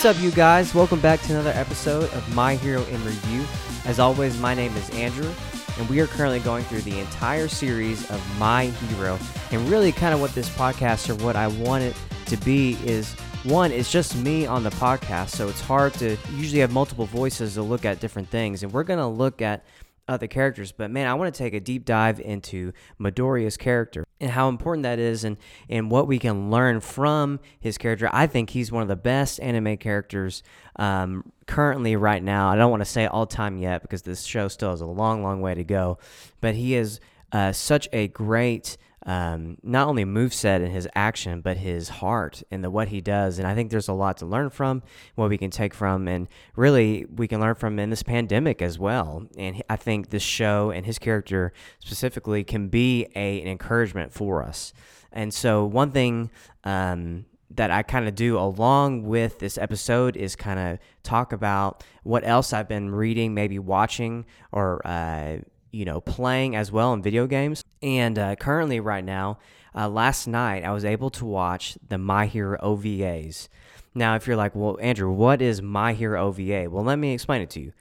[0.00, 0.74] What's up, you guys?
[0.74, 3.44] Welcome back to another episode of My Hero in Review.
[3.84, 5.30] As always, my name is Andrew,
[5.76, 9.18] and we are currently going through the entire series of My Hero.
[9.50, 11.94] And really, kind of what this podcast or what I want it
[12.28, 13.12] to be is
[13.44, 17.52] one, it's just me on the podcast, so it's hard to usually have multiple voices
[17.52, 18.62] to look at different things.
[18.62, 19.66] And we're going to look at
[20.10, 24.30] other characters, but man, I want to take a deep dive into Midoriya's character and
[24.30, 25.36] how important that is and,
[25.68, 28.10] and what we can learn from his character.
[28.12, 30.42] I think he's one of the best anime characters
[30.76, 32.48] um, currently right now.
[32.48, 35.22] I don't want to say all time yet because this show still has a long,
[35.22, 35.98] long way to go,
[36.40, 37.00] but he is
[37.32, 42.42] uh, such a great um, not only move set and his action, but his heart
[42.50, 43.38] and the what he does.
[43.38, 44.82] And I think there's a lot to learn from,
[45.14, 48.78] what we can take from, and really we can learn from in this pandemic as
[48.78, 49.26] well.
[49.38, 54.42] And I think this show and his character specifically can be a, an encouragement for
[54.42, 54.72] us.
[55.12, 56.30] And so one thing
[56.64, 61.82] um, that I kind of do along with this episode is kind of talk about
[62.04, 65.38] what else I've been reading, maybe watching, or uh,
[65.70, 67.64] you know, playing as well in video games.
[67.82, 69.38] And uh, currently, right now,
[69.74, 73.48] uh, last night, I was able to watch the My Hero OVAs.
[73.94, 76.68] Now, if you're like, well, Andrew, what is My Hero OVA?
[76.70, 77.72] Well, let me explain it to you.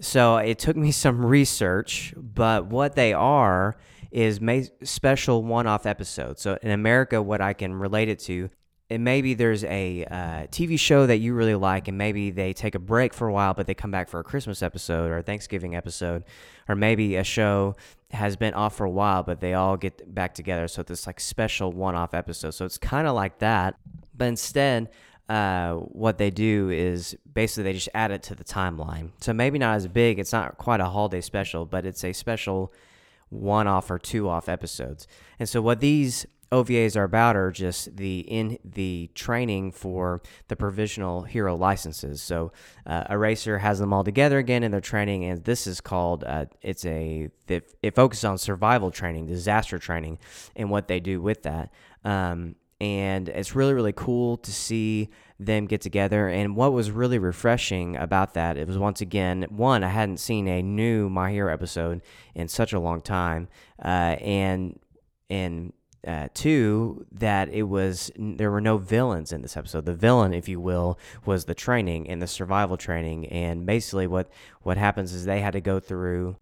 [0.00, 3.76] So, it took me some research, but what they are
[4.10, 4.40] is
[4.82, 6.42] special one off episodes.
[6.42, 8.50] So, in America, what I can relate it to
[8.92, 12.74] and maybe there's a uh, TV show that you really like, and maybe they take
[12.74, 15.22] a break for a while, but they come back for a Christmas episode or a
[15.22, 16.24] Thanksgiving episode,
[16.68, 17.74] or maybe a show
[18.10, 20.68] has been off for a while, but they all get back together.
[20.68, 22.50] So it's like special one-off episode.
[22.50, 23.76] So it's kind of like that,
[24.14, 24.90] but instead,
[25.30, 29.12] uh, what they do is basically they just add it to the timeline.
[29.22, 30.18] So maybe not as big.
[30.18, 32.74] It's not quite a holiday special, but it's a special
[33.30, 35.08] one-off or two-off episodes.
[35.38, 40.56] And so what these OVAs are about are just the in the training for the
[40.56, 42.22] provisional hero licenses.
[42.22, 42.52] So
[42.86, 46.46] uh, Eraser has them all together again in their training, and this is called uh,
[46.60, 50.18] it's a it, it focuses on survival training, disaster training,
[50.54, 51.72] and what they do with that.
[52.04, 55.08] Um, and it's really really cool to see
[55.40, 56.28] them get together.
[56.28, 60.46] And what was really refreshing about that, it was once again one I hadn't seen
[60.48, 62.02] a new My Hero episode
[62.34, 63.48] in such a long time,
[63.82, 64.78] uh, and
[65.30, 65.72] and
[66.06, 69.84] uh, two that it was there were no villains in this episode.
[69.84, 74.30] The villain, if you will, was the training and the survival training, and basically what
[74.62, 76.36] what happens is they had to go through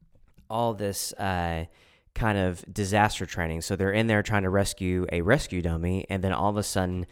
[0.49, 1.13] all this.
[1.15, 1.67] Uh,
[2.13, 3.61] kind of disaster training.
[3.61, 6.63] So they're in there trying to rescue a rescue dummy, and then all of a
[6.63, 7.07] sudden,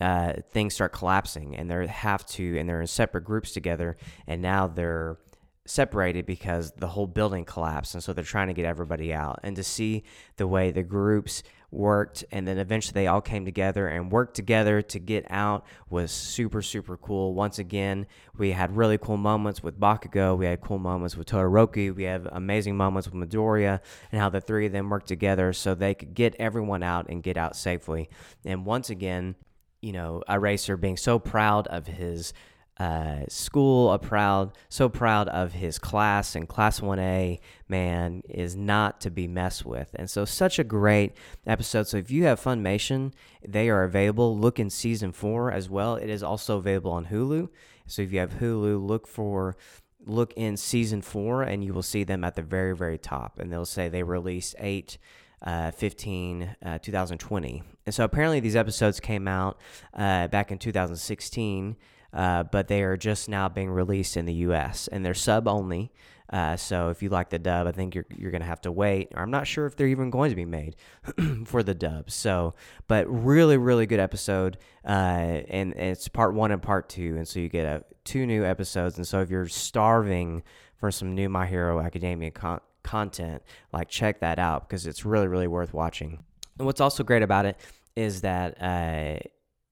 [0.00, 3.96] uh, things start collapsing, and they have to, and they're in separate groups together,
[4.26, 5.18] and now they're
[5.70, 9.40] separated because the whole building collapsed, and so they're trying to get everybody out.
[9.42, 10.02] And to see
[10.36, 14.82] the way the groups worked and then eventually they all came together and worked together
[14.82, 17.34] to get out was super super cool.
[17.34, 20.36] Once again we had really cool moments with bakugo.
[20.36, 21.94] We had cool moments with todoroki.
[21.94, 23.80] We have amazing moments with midoriya
[24.10, 27.22] and how the three of them worked together so they could get everyone out and
[27.22, 28.10] get out safely.
[28.44, 29.36] And once again
[29.80, 32.32] you know eraser being so proud of his
[32.80, 39.02] uh, school, a proud, so proud of his class and class 1A, man, is not
[39.02, 39.90] to be messed with.
[39.96, 41.12] And so, such a great
[41.46, 41.88] episode.
[41.88, 43.12] So, if you have Funimation,
[43.46, 44.34] they are available.
[44.34, 45.96] Look in season four as well.
[45.96, 47.50] It is also available on Hulu.
[47.86, 49.58] So, if you have Hulu, look for
[50.06, 53.38] look in season four and you will see them at the very, very top.
[53.38, 54.96] And they'll say they released eight.
[55.42, 57.62] Uh, 15, uh, 2020.
[57.86, 59.58] And so apparently these episodes came out
[59.94, 61.76] uh, back in 2016
[62.12, 64.88] uh, but they are just now being released in the U.S.
[64.88, 65.92] and they're sub only.
[66.32, 69.08] Uh, so if you like the dub, I think you're you're gonna have to wait.
[69.16, 70.76] I'm not sure if they're even going to be made
[71.44, 72.10] for the dub.
[72.10, 72.54] So,
[72.86, 74.58] but really, really good episode.
[74.84, 78.26] Uh, and, and, it's part one and part two, and so you get a two
[78.26, 78.96] new episodes.
[78.96, 80.44] And so if you're starving
[80.76, 83.42] for some new My Hero Academia con- content,
[83.72, 86.22] like check that out because it's really, really worth watching.
[86.58, 87.56] And what's also great about it
[87.96, 89.18] is that uh,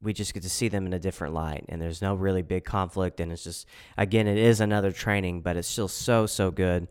[0.00, 2.65] we just get to see them in a different light and there's no really big
[2.65, 3.67] conflict and it's just
[3.97, 6.89] again it is another training but it's still so so good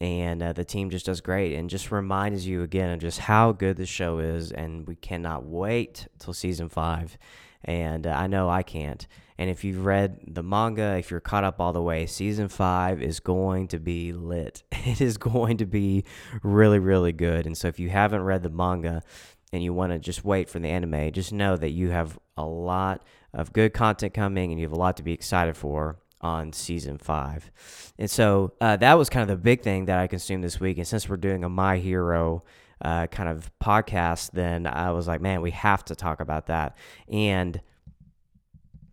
[0.00, 3.52] and uh, the team just does great and just reminds you again of just how
[3.52, 7.16] good the show is and we cannot wait till season five
[7.64, 9.06] and uh, i know i can't
[9.38, 13.02] and if you've read the manga if you're caught up all the way season five
[13.02, 14.62] is going to be lit.
[14.86, 16.04] It is going to be
[16.44, 19.02] really really good and so if you haven't read the manga
[19.52, 22.44] and you want to just wait for the anime, just know that you have a
[22.44, 23.02] lot
[23.32, 26.98] of good content coming and you have a lot to be excited for on season
[26.98, 27.50] five.
[27.98, 30.78] And so uh, that was kind of the big thing that I consumed this week.
[30.78, 32.44] And since we're doing a My Hero
[32.82, 36.76] uh, kind of podcast, then I was like, man, we have to talk about that.
[37.08, 37.60] And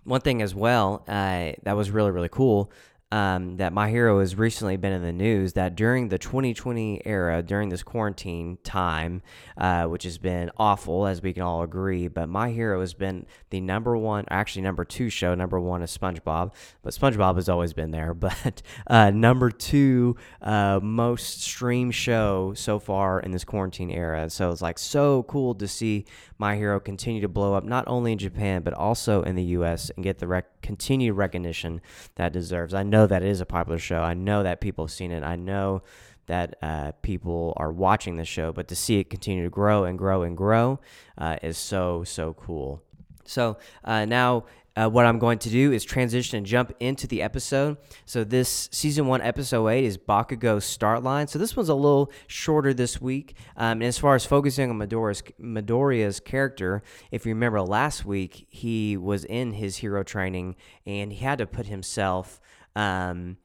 [0.04, 2.72] one thing as well uh, that was really really cool
[3.14, 7.44] um, that my hero has recently been in the news that during the 2020 era,
[7.44, 9.22] during this quarantine time,
[9.56, 13.28] uh, which has been awful, as we can all agree, but my hero has been
[13.52, 15.36] the number one, actually number two show.
[15.36, 18.16] Number one is SpongeBob, but SpongeBob has always been there.
[18.24, 24.30] But uh, number two uh, most streamed show so far in this quarantine era.
[24.30, 26.06] So it's like so cool to see
[26.40, 29.92] my hero continue to blow up, not only in Japan but also in the U.S.
[29.96, 31.82] and get the rec- continued recognition
[32.16, 32.74] that deserves.
[32.74, 34.02] I know know that it is a popular show.
[34.02, 35.24] I know that people have seen it.
[35.24, 35.84] I know
[36.28, 39.98] that uh, people are watching the show, but to see it continue to grow and
[39.98, 40.80] grow and grow
[41.18, 42.82] uh, is so, so cool.
[43.26, 44.46] So uh, now
[44.76, 47.78] uh, what I'm going to do is transition and jump into the episode.
[48.06, 51.28] So this season one, episode eight is Bakugo's start line.
[51.28, 53.36] So this one's a little shorter this week.
[53.58, 58.48] Um, and as far as focusing on Midoriya's, Midoriya's character, if you remember last week,
[58.50, 60.56] he was in his hero training
[60.86, 62.40] and he had to put himself
[62.76, 63.38] um,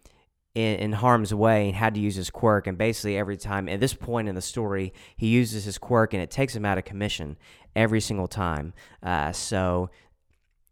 [0.54, 2.66] in, in, harm's way and had to use his quirk.
[2.66, 6.22] And basically, every time at this point in the story, he uses his quirk and
[6.22, 7.36] it takes him out of commission
[7.76, 8.72] every single time.
[9.02, 9.90] Uh, so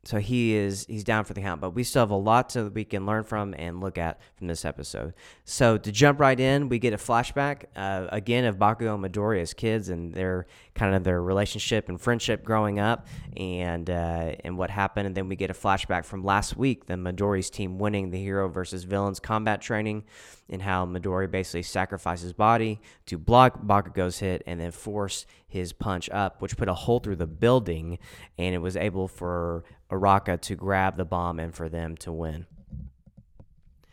[0.07, 2.69] so he is he's down for the count but we still have a lot to
[2.71, 5.13] we can learn from and look at from this episode
[5.45, 9.41] so to jump right in we get a flashback uh, again of bakugo and midori
[9.41, 13.07] as kids and their kind of their relationship and friendship growing up
[13.37, 16.95] and uh, and what happened and then we get a flashback from last week the
[16.95, 20.05] midori's team winning the hero versus villains combat training
[20.49, 25.73] and how midori basically sacrificed his body to block bakugo's hit and then force his
[25.73, 27.99] punch up which put a hole through the building
[28.39, 32.47] and it was able for Araka to grab the bomb and for them to win.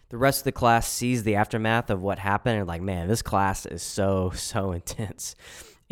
[0.10, 3.22] The rest of the class sees the aftermath of what happened and like, man, this
[3.22, 5.36] class is so so intense.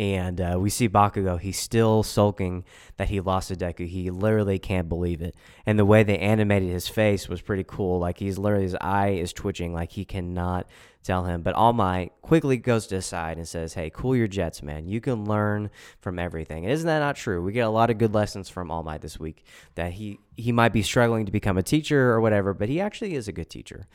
[0.02, 2.66] And uh, we see Bakugo, he's still sulking
[2.98, 3.88] that he lost to Deku.
[3.88, 5.36] He literally can't believe it.
[5.64, 8.00] And the way they animated his face was pretty cool.
[8.00, 10.66] Like he's literally, his eye is twitching, like he cannot
[11.04, 11.44] tell him.
[11.44, 14.88] But All Might quickly goes to his side and says, Hey, cool your jets, man.
[14.88, 15.70] You can learn
[16.00, 16.64] from everything.
[16.64, 17.44] And isn't that not true?
[17.44, 19.46] We get a lot of good lessons from All Might this week
[19.76, 23.14] that he, he might be struggling to become a teacher or whatever, but he actually
[23.14, 23.86] is a good teacher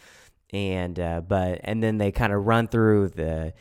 [0.53, 3.53] and uh, but and then they kind of run through the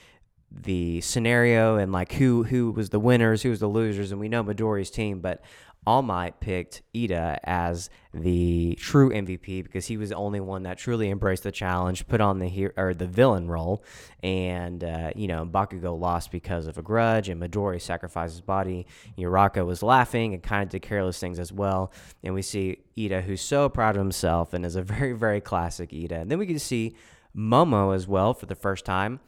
[0.56, 4.30] the scenario and like who who was the winners, who was the losers, and we
[4.30, 5.42] know Midori's team, but
[5.86, 10.78] All Might picked Iida as the true MVP because he was the only one that
[10.78, 13.84] truly embraced the challenge, put on the hero, or the villain role,
[14.24, 18.88] and uh, you know Bakugo lost because of a grudge, and Midori sacrificed his body.
[19.18, 21.92] Uraka was laughing and kind of did careless things as well,
[22.24, 25.90] and we see Iida who's so proud of himself and is a very very classic
[25.90, 26.96] Iida, and then we can see
[27.36, 29.19] Momo as well for the first time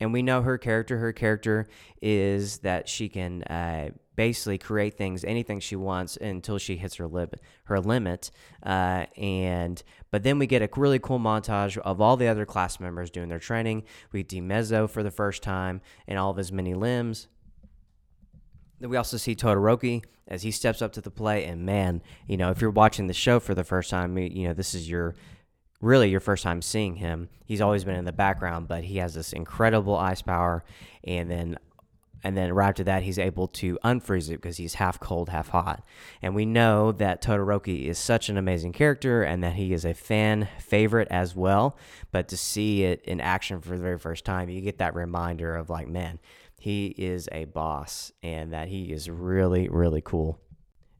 [0.00, 0.98] and we know her character.
[0.98, 1.66] Her character
[2.02, 7.06] is that she can uh, basically create things, anything she wants, until she hits her
[7.06, 7.40] limit.
[7.64, 8.30] Her limit,
[8.62, 12.80] uh, and but then we get a really cool montage of all the other class
[12.80, 13.84] members doing their training.
[14.12, 17.28] We see Mezo for the first time and all of his many limbs.
[18.80, 22.36] Then we also see Todoroki as he steps up to the plate, and man, you
[22.36, 25.14] know, if you're watching the show for the first time, you know this is your
[25.84, 27.28] really your first time seeing him.
[27.44, 30.64] He's always been in the background, but he has this incredible ice power,
[31.04, 31.58] and then
[32.24, 35.48] and then right after that, he's able to unfreeze it because he's half cold, half
[35.48, 35.84] hot.
[36.22, 39.92] And we know that Todoroki is such an amazing character and that he is a
[39.92, 41.76] fan favorite as well.
[42.12, 45.54] But to see it in action for the very first time, you get that reminder
[45.54, 46.18] of like, man,
[46.58, 50.40] he is a boss and that he is really, really cool.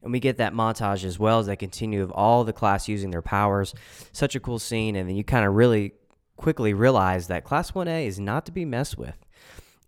[0.05, 3.09] And we get that montage as well as they continue of all the class using
[3.09, 3.73] their powers.
[4.13, 4.95] Such a cool scene.
[4.95, 5.93] And then you kind of really
[6.37, 9.17] quickly realize that Class 1A is not to be messed with.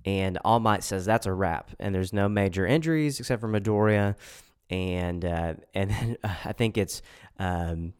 [0.05, 1.69] And All Might says that's a wrap.
[1.79, 4.15] And there's no major injuries except for Midoriya.
[4.71, 7.03] And uh, and then I think it's
[7.37, 7.93] um,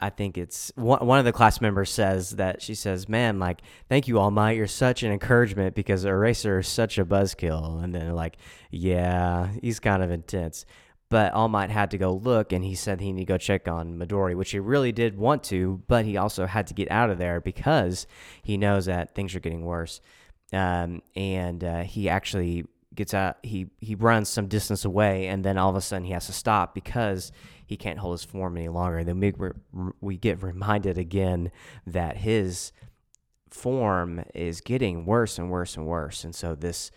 [0.00, 3.62] I think it's one, one of the class members says that she says, "Man, like,
[3.88, 4.56] thank you, All Might.
[4.56, 8.36] You're such an encouragement because Eraser is such a buzzkill." And then like,
[8.70, 10.66] yeah, he's kind of intense
[11.08, 13.68] but All Might had to go look, and he said he needed to go check
[13.68, 17.10] on Midori, which he really did want to, but he also had to get out
[17.10, 18.06] of there because
[18.42, 20.00] he knows that things are getting worse.
[20.52, 23.38] Um, and uh, he actually gets out.
[23.42, 26.32] He he runs some distance away, and then all of a sudden he has to
[26.32, 27.32] stop because
[27.66, 28.98] he can't hold his form any longer.
[28.98, 29.32] And then we
[30.00, 31.50] we get reminded again
[31.86, 32.72] that his
[33.50, 36.90] form is getting worse and worse and worse, and so this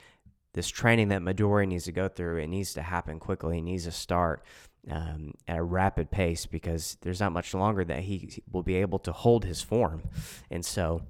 [0.57, 3.57] this training that Midori needs to go through, it needs to happen quickly.
[3.57, 4.43] He needs to start
[4.89, 8.97] um, at a rapid pace because there's not much longer that he will be able
[8.99, 10.01] to hold his form.
[10.49, 11.03] And so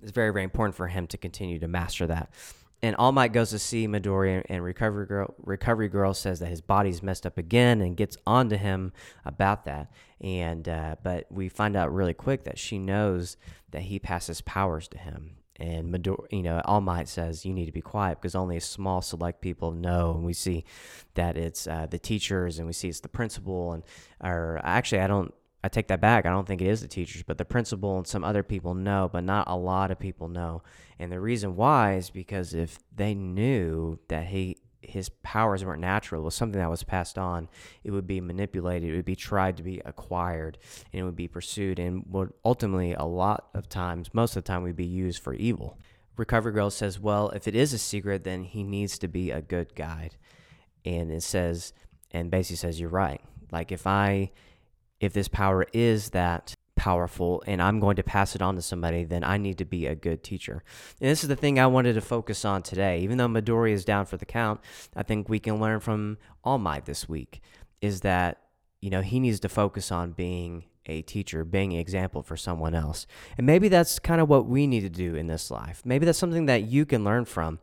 [0.00, 2.30] it's very, very important for him to continue to master that.
[2.82, 6.60] and All Might goes to see Midori, and Recovery Girl, Recovery Girl says that his
[6.60, 8.92] body's messed up again, and gets onto him
[9.24, 9.90] about that.
[10.20, 13.36] And uh, but we find out really quick that she knows
[13.72, 17.72] that he passes powers to him, and you know, All Might says you need to
[17.72, 20.12] be quiet because only a small select people know.
[20.12, 20.64] And we see
[21.14, 23.82] that it's uh, the teachers, and we see it's the principal, and
[24.22, 25.32] or actually, I don't.
[25.64, 26.26] I take that back.
[26.26, 29.10] I don't think it is the teachers, but the principal and some other people know,
[29.12, 30.62] but not a lot of people know.
[31.00, 34.58] And the reason why is because if they knew that he
[34.90, 37.48] his powers weren't natural, it was something that was passed on,
[37.84, 40.58] it would be manipulated, it would be tried to be acquired,
[40.92, 44.48] and it would be pursued, and would ultimately, a lot of times, most of the
[44.48, 45.78] time, would be used for evil.
[46.16, 49.42] Recovery Girl says, Well, if it is a secret, then he needs to be a
[49.42, 50.16] good guide.
[50.84, 51.72] And it says,
[52.10, 53.20] and basically says, You're right.
[53.52, 54.30] Like, if I,
[55.00, 56.54] if this power is that
[56.86, 59.86] powerful and I'm going to pass it on to somebody, then I need to be
[59.86, 60.62] a good teacher.
[61.00, 63.00] And this is the thing I wanted to focus on today.
[63.00, 64.60] Even though Midori is down for the count,
[64.94, 67.40] I think we can learn from All Might this week
[67.80, 68.40] is that,
[68.80, 72.76] you know, he needs to focus on being a teacher, being an example for someone
[72.76, 73.08] else.
[73.36, 75.82] And maybe that's kind of what we need to do in this life.
[75.84, 77.58] Maybe that's something that you can learn from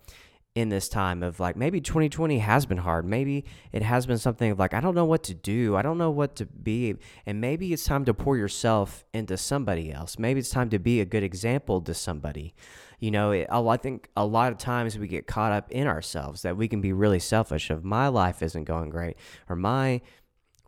[0.55, 3.05] in this time of like maybe 2020 has been hard.
[3.05, 5.75] Maybe it has been something of like, I don't know what to do.
[5.75, 6.95] I don't know what to be.
[7.25, 10.19] And maybe it's time to pour yourself into somebody else.
[10.19, 12.53] Maybe it's time to be a good example to somebody.
[12.99, 16.43] You know, it, I think a lot of times we get caught up in ourselves
[16.43, 19.17] that we can be really selfish of my life isn't going great
[19.49, 20.01] or my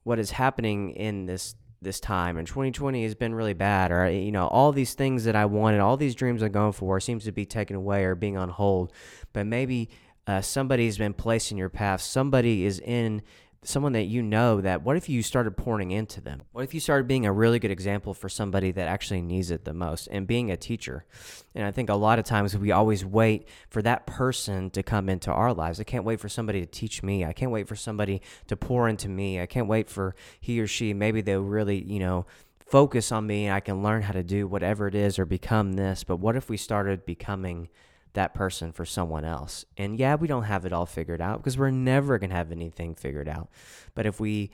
[0.04, 4.32] what is happening in this this time and 2020 has been really bad or you
[4.32, 7.32] know all these things that i wanted all these dreams i'm going for seems to
[7.32, 8.92] be taken away or being on hold.
[9.34, 9.90] But maybe
[10.28, 12.02] uh, somebody's been placed in your path.
[12.02, 13.22] Somebody is in
[13.68, 16.44] someone that you know that what if you started pouring into them?
[16.52, 19.66] What if you started being a really good example for somebody that actually needs it
[19.66, 21.06] the most and being a teacher?
[21.54, 25.10] And I think a lot of times we always wait for that person to come
[25.10, 25.80] into our lives.
[25.80, 27.26] I can't wait for somebody to teach me.
[27.26, 29.42] I can't wait for somebody to pour into me.
[29.42, 32.26] I can't wait for he or she, maybe they'll really, you know,
[32.66, 35.74] focus on me and I can learn how to do whatever it is or become
[35.74, 36.04] this.
[36.04, 37.70] But what if we started becoming
[38.16, 39.66] that person for someone else.
[39.78, 42.52] And yeah, we don't have it all figured out because we're never going to have
[42.52, 43.50] anything figured out.
[43.94, 44.52] But if we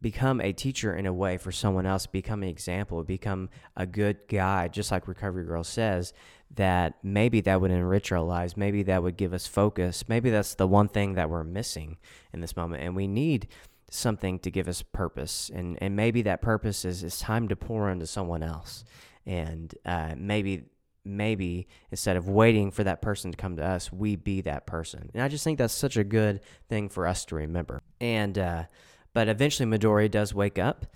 [0.00, 4.18] become a teacher in a way for someone else, become an example, become a good
[4.28, 6.12] guide, just like Recovery Girl says,
[6.56, 8.56] that maybe that would enrich our lives.
[8.56, 10.04] Maybe that would give us focus.
[10.06, 11.96] Maybe that's the one thing that we're missing
[12.34, 12.82] in this moment.
[12.82, 13.48] And we need
[13.90, 15.50] something to give us purpose.
[15.54, 18.84] And, and maybe that purpose is it's time to pour into someone else.
[19.24, 20.64] And uh, maybe
[21.04, 25.10] maybe instead of waiting for that person to come to us, we be that person.
[25.14, 27.82] And I just think that's such a good thing for us to remember.
[28.00, 28.64] And, uh,
[29.12, 30.86] but eventually Midori does wake up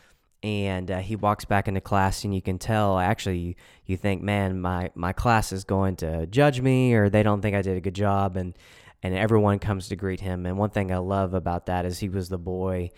[0.42, 3.54] and uh, he walks back into class and you can tell actually you,
[3.86, 7.56] you think man my, my class is going to judge me or they don't think
[7.56, 8.36] i did a good job.
[8.36, 8.54] And
[9.00, 10.46] and everyone comes to greet him.
[10.46, 12.90] And one thing i love about that is he was the boy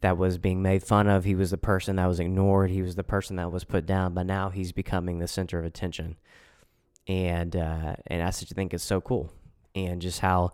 [0.00, 1.24] that was being made fun of.
[1.24, 2.70] He was the person that was ignored.
[2.70, 4.14] He was the person that was put down.
[4.14, 6.16] But now he's becoming the center of attention
[7.06, 9.32] and uh, and I just think it's so cool,
[9.74, 10.52] and just how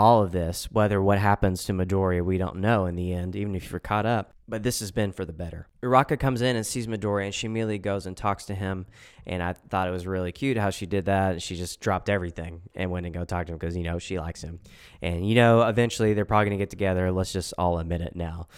[0.00, 3.54] all of this, whether what happens to Midori, we don't know in the end, even
[3.54, 4.32] if you're caught up.
[4.48, 5.68] But this has been for the better.
[5.82, 8.86] Uraka comes in and sees Midori, and she immediately goes and talks to him.
[9.26, 11.42] And I thought it was really cute how she did that.
[11.42, 14.18] She just dropped everything and went and go talk to him because you know she
[14.18, 14.60] likes him,
[15.02, 17.12] and you know eventually they're probably gonna get together.
[17.12, 18.48] Let's just all admit it now.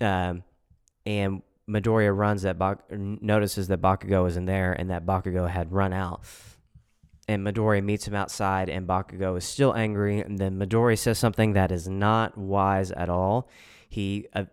[0.00, 0.44] Um,
[1.04, 5.72] and Midoriya runs that Bak- notices that Bakugo is in there, and that Bakugo had
[5.72, 6.22] run out
[7.32, 10.20] and Midori meets him outside, and Bakugo is still angry.
[10.20, 13.48] And then Midori says something that is not wise at all.
[13.88, 14.44] He, uh,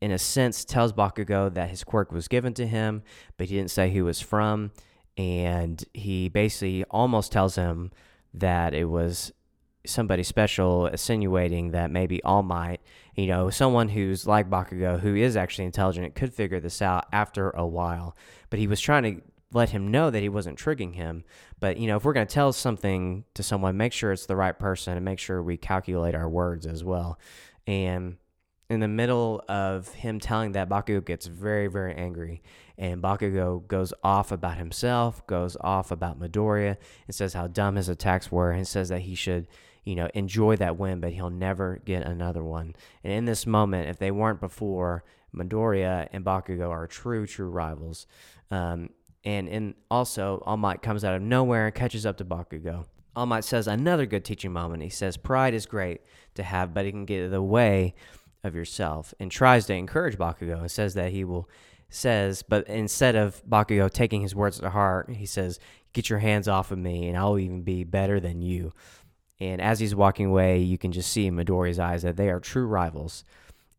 [0.00, 3.02] in a sense, tells Bakugo that his quirk was given to him,
[3.36, 4.70] but he didn't say who was from.
[5.16, 7.90] And he basically almost tells him
[8.34, 9.32] that it was
[9.84, 12.80] somebody special, insinuating that maybe All Might,
[13.14, 17.50] you know, someone who's like Bakugo, who is actually intelligent, could figure this out after
[17.50, 18.16] a while.
[18.50, 21.24] But he was trying to let him know that he wasn't triggering him.
[21.60, 24.36] But you know, if we're going to tell something to someone, make sure it's the
[24.36, 27.18] right person and make sure we calculate our words as well.
[27.66, 28.16] And
[28.70, 32.42] in the middle of him telling that, Bakugo gets very, very angry.
[32.76, 36.76] And Bakugo goes off about himself, goes off about Midoriya,
[37.06, 39.48] and says how dumb his attacks were, and says that he should,
[39.84, 42.76] you know, enjoy that win, but he'll never get another one.
[43.02, 45.02] And in this moment, if they weren't before,
[45.34, 48.06] Midoriya and Bakugo are true, true rivals.
[48.50, 48.90] Um,
[49.28, 52.86] and and also All Might comes out of nowhere and catches up to Bakugo.
[53.14, 54.82] All Might says another good teaching moment.
[54.82, 56.00] He says pride is great
[56.34, 57.94] to have, but it can get in the way
[58.42, 61.48] of yourself, and tries to encourage Bakugo and says that he will
[61.90, 65.58] says, but instead of Bakugo taking his words to heart, he says,
[65.92, 68.72] "Get your hands off of me, and I'll even be better than you."
[69.40, 72.40] And as he's walking away, you can just see in Midori's eyes that they are
[72.40, 73.24] true rivals.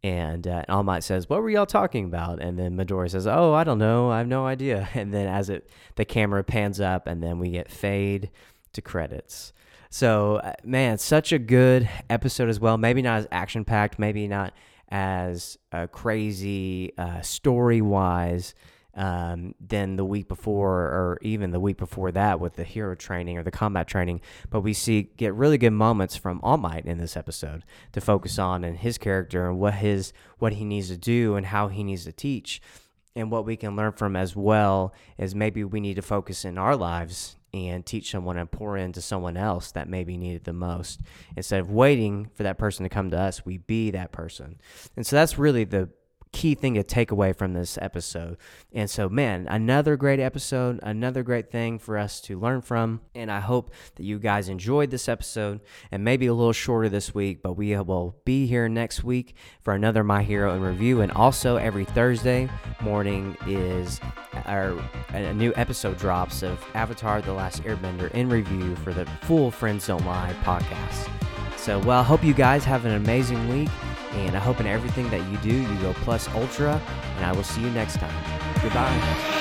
[0.02, 3.54] And uh, All Might says, "What were y'all talking about?" And then Midori says, "Oh,
[3.54, 4.10] I don't know.
[4.10, 7.52] I have no idea." And then as it the camera pans up, and then we
[7.52, 8.30] get fade
[8.74, 9.52] to credits.
[9.90, 12.78] So uh, man, such a good episode as well.
[12.78, 14.54] Maybe not as action packed, maybe not
[14.90, 18.54] as uh, crazy uh, story wise
[18.96, 23.38] um, than the week before, or even the week before that with the hero training
[23.38, 24.22] or the combat training.
[24.50, 28.40] But we see get really good moments from All Might in this episode to focus
[28.40, 31.84] on and his character and what his what he needs to do and how he
[31.84, 32.62] needs to teach.
[33.16, 36.58] And what we can learn from as well is maybe we need to focus in
[36.58, 41.02] our lives and teach someone and pour into someone else that maybe needed the most.
[41.36, 44.60] Instead of waiting for that person to come to us, we be that person.
[44.96, 45.90] And so that's really the
[46.32, 48.38] key thing to take away from this episode.
[48.72, 53.02] And so, man, another great episode, another great thing for us to learn from.
[53.16, 57.14] And I hope that you guys enjoyed this episode and maybe a little shorter this
[57.14, 61.02] week, but we will be here next week for another My Hero in Review.
[61.02, 62.50] And also, every Thursday
[62.82, 64.00] morning is
[64.46, 64.78] our
[65.10, 69.88] a new episode drops of Avatar The Last Airbender in review for the full Friends
[69.88, 71.10] Don't Lie podcast.
[71.58, 73.70] So, well, I hope you guys have an amazing week
[74.14, 76.82] and I hope in everything that you do, you go plus ultra.
[77.18, 78.14] And I will see you next time.
[78.62, 79.39] Goodbye.